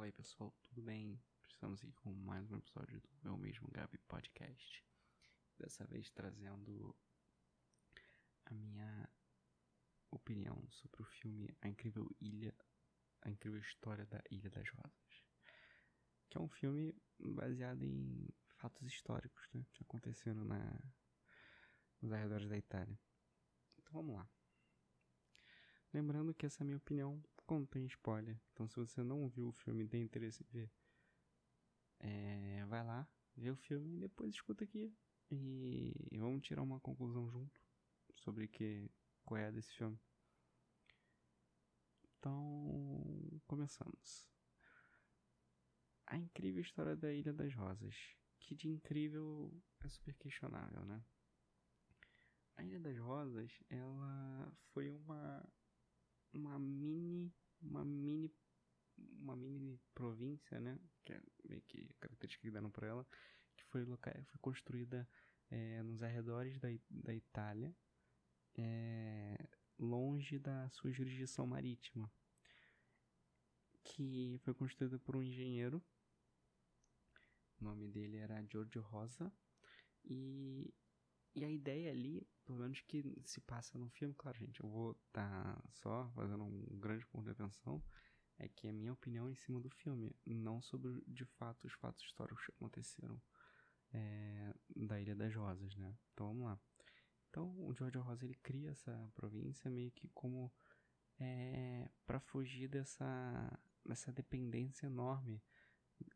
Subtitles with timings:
[0.00, 1.22] Fala aí pessoal, tudo bem?
[1.46, 4.82] Estamos aqui com mais um episódio do meu mesmo Gabi Podcast.
[5.58, 6.96] Dessa vez trazendo
[8.46, 9.10] a minha
[10.10, 12.56] opinião sobre o filme A Incrível Ilha,
[13.20, 15.22] A Incrível História da Ilha das Rosas.
[16.30, 18.26] Que é um filme baseado em
[18.56, 19.66] fatos históricos, né?
[19.74, 20.80] Que aconteceram na,
[22.00, 22.98] nos arredores da Itália.
[23.76, 24.26] Então vamos lá.
[25.92, 28.40] Lembrando que essa é a minha opinião contém spoiler.
[28.52, 30.70] Então se você não viu o filme e tem interesse em ver,
[31.98, 34.94] é, vai lá, vê o filme e depois escuta aqui.
[35.32, 37.60] E vamos tirar uma conclusão junto
[38.14, 38.88] sobre que,
[39.24, 39.98] qual é desse filme.
[42.18, 44.28] Então, começamos.
[46.06, 47.96] A incrível história da Ilha das Rosas.
[48.38, 51.04] Que de incrível é super questionável, né?
[52.56, 55.44] A Ilha das Rosas, ela foi uma
[56.32, 58.32] uma mini uma mini
[59.20, 63.06] uma mini província, né, que é meio que a característica que deram para ela,
[63.56, 65.08] que foi local, foi construída
[65.50, 67.74] é, nos arredores da, da Itália,
[68.56, 72.10] é, longe da sua jurisdição marítima,
[73.82, 75.82] que foi construída por um engenheiro,
[77.60, 79.32] o nome dele era Giorgio Rosa,
[80.04, 80.72] e,
[81.34, 84.98] e a ideia ali pelo menos que se passa no filme, claro, gente, eu vou
[85.06, 87.80] estar tá só fazendo um grande ponto de atenção,
[88.38, 91.72] é que é a minha opinião em cima do filme, não sobre, de fato, os
[91.74, 93.22] fatos históricos que aconteceram
[93.92, 95.96] é, da Ilha das Rosas, né?
[96.12, 96.60] Então, vamos lá.
[97.28, 100.52] Então, o George Rosa, ele cria essa província meio que como
[101.20, 105.40] é, para fugir dessa, dessa dependência enorme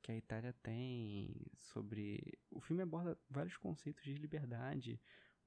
[0.00, 2.38] que a Itália tem sobre...
[2.50, 4.98] O filme aborda vários conceitos de liberdade,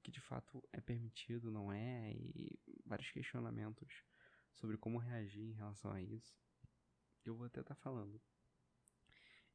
[0.05, 4.03] que de fato é permitido, não é, e vários questionamentos
[4.53, 6.37] sobre como reagir em relação a isso.
[7.25, 8.21] Eu vou até estar tá falando.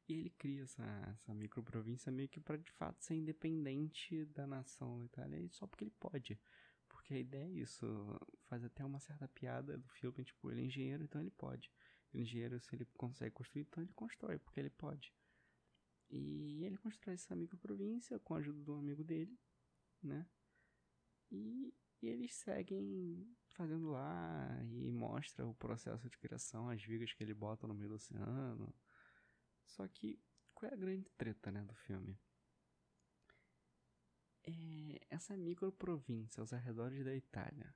[0.08, 0.82] E ele cria essa,
[1.14, 5.84] essa microprovíncia meio que para de fato ser independente da nação da Itália, só porque
[5.84, 6.36] ele pode.
[6.88, 7.86] Porque a ideia é isso,
[8.48, 11.70] faz até uma certa piada do filme, tipo, ele é engenheiro, então ele pode.
[12.12, 15.14] Ele é engenheiro, se ele consegue construir, então ele constrói, porque ele pode.
[16.08, 19.38] E ele constrói essa microprovíncia com a ajuda um amigo dele,
[20.02, 20.26] né?
[21.30, 27.22] E, e eles seguem fazendo lá e mostra o processo de criação, as vigas que
[27.22, 28.74] ele bota no meio do oceano.
[29.66, 30.18] Só que
[30.54, 32.18] qual é a grande treta, né, do filme?
[34.42, 37.74] É essa microprovíncia aos arredores da Itália.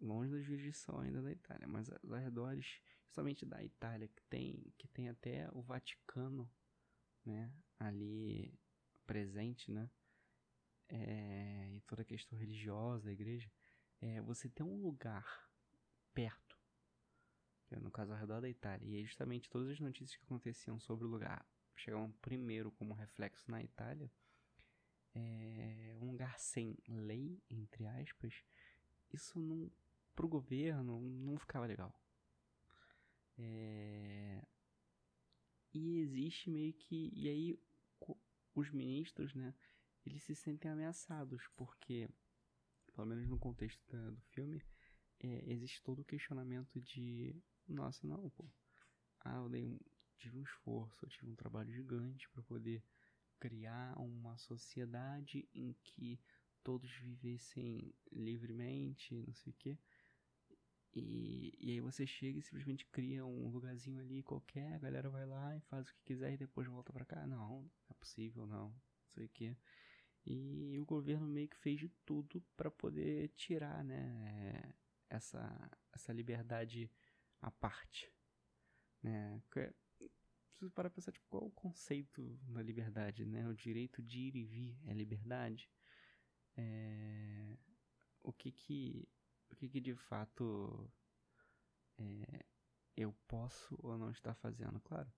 [0.00, 4.88] Longe da jurisdição ainda da Itália, mas aos arredores somente da Itália, que tem, que
[4.88, 6.50] tem até o Vaticano,
[7.24, 8.52] né, ali
[9.06, 9.88] presente, né?
[10.88, 13.50] É, e toda a questão religiosa da igreja,
[14.00, 15.48] é, você ter um lugar
[16.12, 16.58] perto,
[17.70, 21.06] é no caso ao redor da Itália, e justamente todas as notícias que aconteciam sobre
[21.06, 21.46] o lugar
[21.76, 24.10] chegavam primeiro como reflexo na Itália,
[25.14, 28.34] é, um lugar sem lei, entre aspas,
[29.12, 29.70] isso não,
[30.14, 31.94] pro governo não ficava legal.
[33.38, 34.44] É,
[35.72, 37.10] e existe meio que.
[37.12, 37.58] E aí
[38.54, 39.52] os ministros, né?
[40.04, 42.08] Eles se sentem ameaçados, porque,
[42.94, 44.62] pelo menos no contexto da, do filme,
[45.20, 47.34] é, existe todo o questionamento de:
[47.68, 48.44] nossa, não, pô,
[49.20, 49.78] ah, eu dei um,
[50.18, 52.82] tive um esforço, eu tive um trabalho gigante para poder
[53.38, 56.20] criar uma sociedade em que
[56.62, 59.78] todos vivessem livremente, não sei o quê.
[60.96, 65.26] E, e aí você chega e simplesmente cria um lugarzinho ali qualquer, a galera vai
[65.26, 67.26] lá e faz o que quiser e depois volta pra cá.
[67.26, 68.74] Não, não é possível, não
[69.08, 69.56] sei o que.
[70.26, 74.74] E o governo meio que fez de tudo para poder tirar, né,
[75.10, 76.90] essa, essa liberdade
[77.40, 78.10] à parte,
[79.02, 79.42] né?
[79.50, 83.46] Preciso parar pra pensar, tipo, qual é o conceito da liberdade, né?
[83.48, 85.70] O direito de ir e vir é liberdade?
[86.56, 87.58] É...
[88.22, 89.06] O que que,
[89.50, 90.90] o que que de fato
[91.98, 92.46] é,
[92.96, 94.80] eu posso ou não estar fazendo?
[94.80, 95.12] Claro,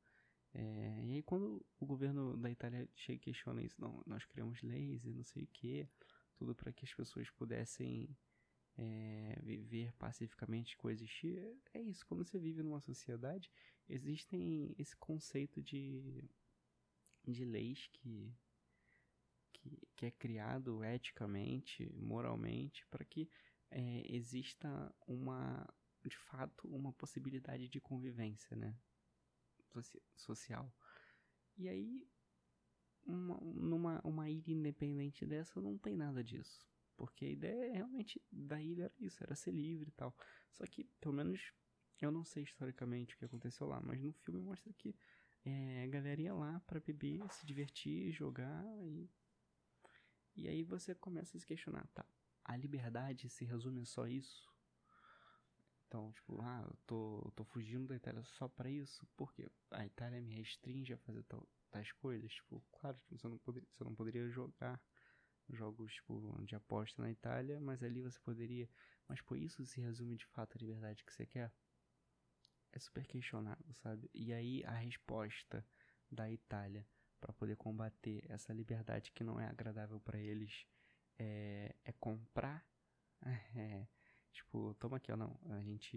[0.59, 4.63] é, e aí quando o governo da Itália chega e questiona isso, não, nós criamos
[4.63, 5.87] leis e não sei o que,
[6.35, 8.09] tudo para que as pessoas pudessem
[8.79, 11.39] é, viver pacificamente, coexistir,
[11.75, 13.51] é isso, quando você vive numa sociedade,
[13.87, 16.25] existem esse conceito de,
[17.27, 18.35] de leis que,
[19.53, 23.29] que, que é criado eticamente, moralmente, para que
[23.71, 25.69] é, exista uma,
[26.03, 28.75] de fato, uma possibilidade de convivência, né?
[30.15, 30.73] Social.
[31.57, 32.07] E aí,
[33.05, 36.67] uma, numa uma ilha independente dessa, não tem nada disso.
[36.97, 40.17] Porque a ideia realmente da ilha era isso, era ser livre e tal.
[40.51, 41.53] Só que, pelo menos
[42.01, 44.95] Eu não sei historicamente o que aconteceu lá, mas no filme mostra que
[45.45, 49.09] é, a galera ia lá para beber, se divertir, jogar e.
[50.37, 52.05] E aí você começa a se questionar, tá?
[52.45, 54.47] A liberdade se resume só isso?
[55.97, 59.07] Então, tipo, ah, eu tô, tô fugindo da Itália só para isso?
[59.17, 59.49] Por quê?
[59.71, 62.31] A Itália me restringe a fazer tal, tais coisas?
[62.35, 64.79] Tipo, claro, tipo, você, não poderia, você não poderia jogar
[65.49, 68.69] jogos tipo, de aposta na Itália, mas ali você poderia.
[69.09, 71.51] Mas por isso se resume de fato a liberdade que você quer?
[72.73, 74.11] É super questionável, sabe?
[74.13, 75.67] E aí a resposta
[76.11, 76.87] da Itália
[77.19, 80.67] para poder combater essa liberdade que não é agradável para eles
[81.19, 82.63] é, é comprar.
[83.57, 83.89] É,
[84.37, 85.39] tipo, toma aqui, ó, não.
[85.51, 85.97] A gente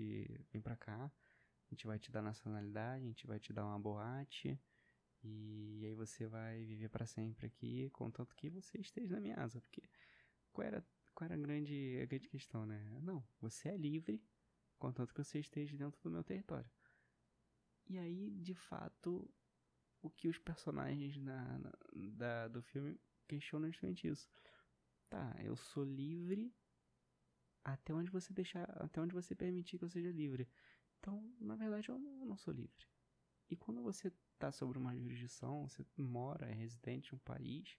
[0.52, 3.80] vem pra cá, a gente vai te dar nacionalidade, a gente vai te dar uma
[3.80, 4.60] boate.
[5.22, 9.62] E aí você vai viver para sempre aqui, contanto que você esteja na minha asa.
[9.62, 9.84] Porque
[10.52, 13.00] qual era, qual era a, grande, a grande questão, né?
[13.02, 14.24] Não, você é livre,
[14.78, 16.70] contanto que você esteja dentro do meu território.
[17.86, 19.30] E aí, de fato,
[20.02, 21.72] o que os personagens na, na,
[22.14, 24.30] da, do filme questionam justamente isso.
[25.10, 26.54] Tá, eu sou livre
[27.64, 30.48] até onde você deixar, até onde você permitir que eu seja livre.
[31.00, 32.88] Então, na verdade, eu não, sou livre.
[33.50, 37.78] E quando você está sobre uma jurisdição, você mora, é residente em um país,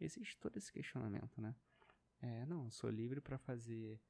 [0.00, 1.54] existe todo esse questionamento, né?
[2.20, 4.00] É, não, eu sou livre para fazer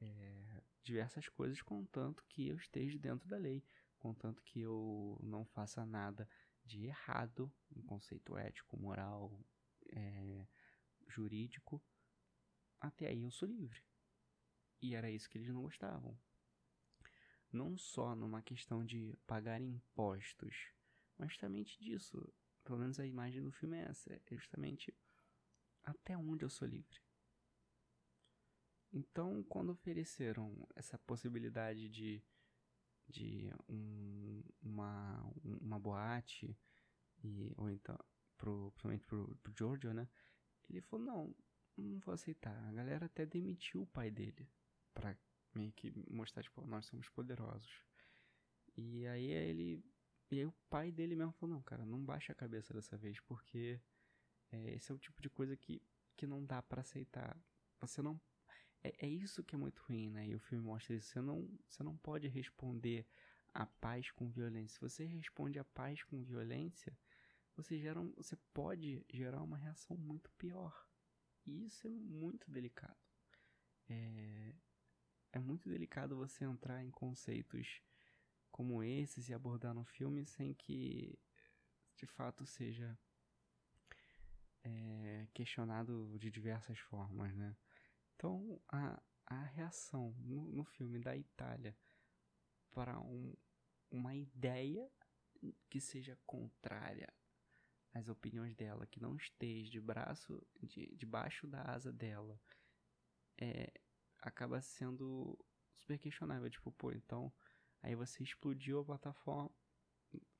[0.00, 3.64] é, diversas coisas, contanto que eu esteja dentro da lei,
[3.98, 6.28] contanto que eu não faça nada
[6.64, 9.40] de errado, um conceito ético, moral,
[9.90, 10.46] é,
[11.06, 11.82] jurídico,
[12.80, 13.82] até aí eu sou livre.
[14.80, 16.16] E era isso que eles não gostavam.
[17.50, 20.72] Não só numa questão de pagar impostos,
[21.16, 22.32] mas justamente disso.
[22.62, 24.12] Pelo menos a imagem do filme é essa.
[24.12, 24.94] É justamente
[25.82, 27.00] até onde eu sou livre.
[28.92, 32.22] Então, quando ofereceram essa possibilidade de,
[33.06, 36.56] de um, uma, uma boate,
[37.22, 37.98] e, ou então,
[38.36, 40.08] pro, principalmente pro, pro Giorgio, né?
[40.70, 41.36] Ele falou: não,
[41.76, 42.56] não vou aceitar.
[42.68, 44.48] A galera até demitiu o pai dele
[44.98, 45.16] pra
[45.54, 47.84] meio que mostrar, tipo, nós somos poderosos.
[48.76, 49.84] E aí ele.
[50.30, 53.18] E aí o pai dele mesmo falou, não, cara, não baixa a cabeça dessa vez,
[53.20, 53.80] porque
[54.52, 55.80] é, esse é o tipo de coisa que,
[56.16, 57.40] que não dá para aceitar.
[57.80, 58.20] Você não.
[58.82, 60.26] É, é isso que é muito ruim, né?
[60.26, 61.08] E o filme mostra isso.
[61.08, 63.06] Você não, você não pode responder
[63.54, 64.74] a paz com violência.
[64.74, 66.96] Se você responde a paz com violência,
[67.56, 70.86] você, gera um, você pode gerar uma reação muito pior.
[71.46, 72.98] E isso é muito delicado.
[73.88, 74.47] É,
[75.38, 77.80] é muito delicado você entrar em conceitos
[78.50, 81.18] como esses e abordar no filme sem que
[81.96, 82.98] de fato seja
[84.64, 87.56] é, questionado de diversas formas, né?
[88.14, 91.76] Então a, a reação no, no filme da Itália
[92.70, 93.34] para um,
[93.90, 94.90] uma ideia
[95.70, 97.12] que seja contrária
[97.94, 102.40] às opiniões dela, que não esteja de braço de, debaixo da asa dela,
[103.36, 103.72] é,
[104.20, 105.38] acaba sendo
[105.74, 106.48] super questionável.
[106.50, 107.32] Tipo, pô, então
[107.82, 109.50] aí você explodiu a plataforma.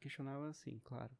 [0.00, 1.16] Questionável assim, claro.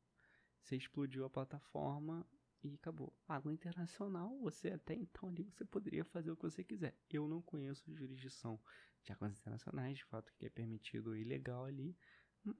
[0.63, 2.27] Você explodiu a plataforma
[2.63, 3.15] e acabou.
[3.27, 6.97] Água internacional, você até então ali você poderia fazer o que você quiser.
[7.09, 8.61] Eu não conheço jurisdição
[9.03, 11.97] de águas internacionais, de fato que é permitido ilegal ali,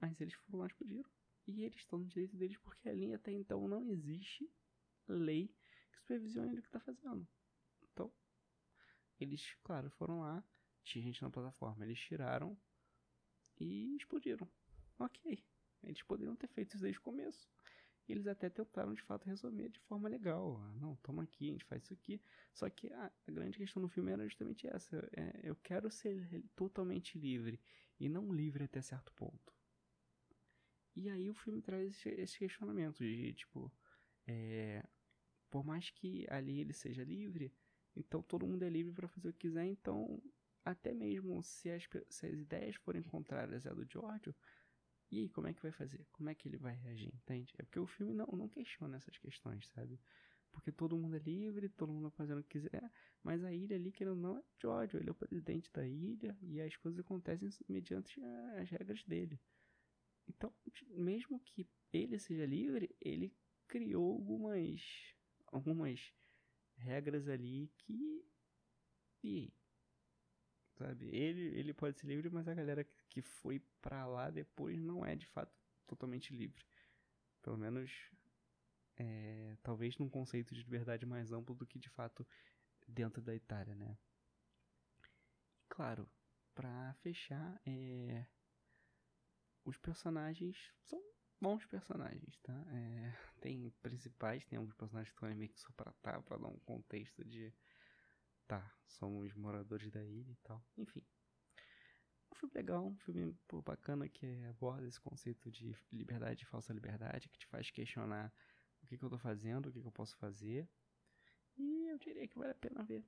[0.01, 1.09] mas eles foram lá e explodiram.
[1.47, 4.49] E eles estão no direito deles porque ali até então não existe
[5.07, 5.47] lei
[5.91, 7.27] que supervisione o que está fazendo.
[9.19, 10.43] Eles, claro, foram lá,
[10.83, 12.57] tinha gente na plataforma, eles tiraram
[13.59, 14.47] e explodiram.
[14.97, 15.43] Ok,
[15.83, 17.49] eles poderiam ter feito isso desde o começo.
[18.07, 20.57] Eles até tentaram de fato resolver de forma legal.
[20.59, 22.19] Ah, não, toma aqui, a gente faz isso aqui.
[22.53, 24.97] Só que a, a grande questão no filme era justamente essa.
[25.15, 27.61] É, eu quero ser totalmente livre
[27.99, 29.53] e não livre até certo ponto.
[30.95, 33.71] E aí o filme traz esse, esse questionamento de tipo,
[34.25, 34.83] é,
[35.49, 37.53] por mais que ali ele seja livre,
[37.99, 39.65] então todo mundo é livre para fazer o que quiser.
[39.65, 40.21] Então,
[40.63, 44.33] até mesmo se as, se as ideias forem contrárias à do Giorgio,
[45.11, 46.05] e aí, como é que vai fazer?
[46.11, 47.11] Como é que ele vai reagir?
[47.15, 47.53] Entende?
[47.57, 49.99] É porque o filme não, não questiona essas questões, sabe?
[50.51, 52.91] Porque todo mundo é livre, todo mundo fazendo o que quiser,
[53.23, 56.37] mas a ilha ali, que ele não é Giorgio, ele é o presidente da ilha
[56.41, 58.21] e as coisas acontecem mediante
[58.59, 59.39] as regras dele.
[60.27, 60.53] Então,
[60.89, 63.33] mesmo que ele seja livre, ele
[63.67, 64.81] criou algumas
[65.51, 66.13] algumas
[66.79, 68.25] regras ali que.
[69.23, 69.53] E
[70.79, 71.13] Sabe?
[71.13, 75.13] Ele, ele pode ser livre, mas a galera que foi pra lá depois não é
[75.13, 75.53] de fato
[75.85, 76.65] totalmente livre.
[77.41, 77.91] Pelo menos.
[78.95, 82.27] É, talvez num conceito de liberdade mais amplo do que de fato
[82.87, 83.97] dentro da Itália, né?
[85.69, 86.09] Claro,
[86.53, 88.25] para fechar, é,
[89.63, 91.01] os personagens são
[91.41, 92.53] bons personagens, tá?
[92.71, 96.47] É, tem principais, tem alguns personagens que estão meio que só pra tá, pra dar
[96.47, 97.53] um contexto de.
[98.47, 100.63] Tá, somos moradores da ilha e tal.
[100.77, 101.05] Enfim.
[102.31, 106.73] Um filme legal, um filme pô, bacana que aborda esse conceito de liberdade e falsa
[106.73, 108.33] liberdade, que te faz questionar
[108.81, 110.67] o que, que eu tô fazendo, o que, que eu posso fazer.
[111.57, 113.05] E eu diria que vale a pena ver.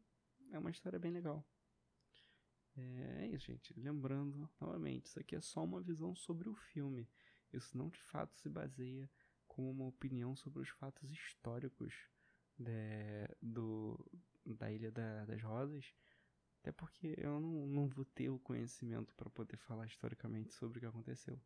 [0.51, 1.45] É uma história bem legal.
[2.75, 3.73] É, é isso, gente.
[3.79, 7.09] Lembrando, novamente, isso aqui é só uma visão sobre o filme.
[7.53, 9.09] Isso não de fato se baseia
[9.47, 11.93] como uma opinião sobre os fatos históricos
[12.57, 13.99] de, do,
[14.45, 15.93] da Ilha da, das Rosas.
[16.61, 20.81] Até porque eu não, não vou ter o conhecimento para poder falar historicamente sobre o
[20.81, 21.39] que aconteceu.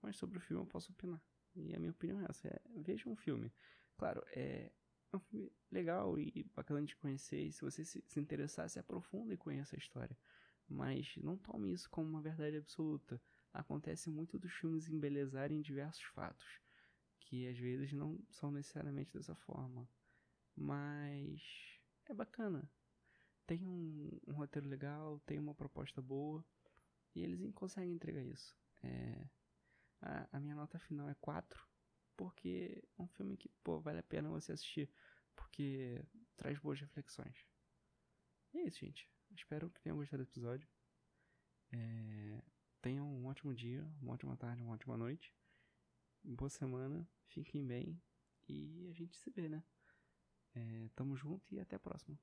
[0.00, 1.22] Mas sobre o filme eu posso opinar.
[1.54, 3.52] E a minha opinião é essa: é, veja um filme.
[3.96, 4.72] Claro, é,
[5.12, 7.42] é um filme legal e bacana de conhecer.
[7.42, 10.16] E se você se, se interessar, se aprofunda e conheça a história.
[10.68, 13.20] Mas não tome isso como uma verdade absoluta.
[13.52, 16.60] Acontece muito dos filmes embelezarem diversos fatos,
[17.20, 19.88] que às vezes não são necessariamente dessa forma.
[20.54, 21.40] Mas
[22.06, 22.70] é bacana.
[23.46, 26.44] Tem um, um roteiro legal, tem uma proposta boa,
[27.14, 28.56] e eles conseguem entregar isso.
[28.82, 29.28] É,
[30.00, 31.66] a, a minha nota final é 4,
[32.16, 34.90] porque é um filme que, pô, vale a pena você assistir,
[35.34, 36.04] porque
[36.36, 37.46] traz boas reflexões.
[38.52, 39.08] E é isso, gente.
[39.34, 40.68] Espero que tenham gostado do episódio.
[41.72, 42.42] É,
[42.88, 45.30] tenham um ótimo dia, uma ótima tarde, uma ótima noite.
[46.24, 48.00] Boa semana, fiquem bem
[48.48, 49.62] e a gente se vê, né?
[50.54, 52.18] É, tamo junto e até a próxima.